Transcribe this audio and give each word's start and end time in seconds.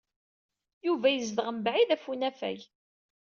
Yuba 0.87 1.07
yezdeɣ 1.09 1.47
mebɛid 1.51 1.89
ɣef 1.93 2.05
unafag. 2.11 2.59